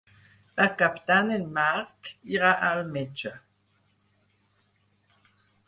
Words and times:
Per 0.59 0.65
Cap 0.77 0.95
d'Any 1.11 1.29
en 1.35 1.45
Marc 1.57 2.09
irà 2.39 2.55
al 2.71 2.81
metge. 2.97 3.35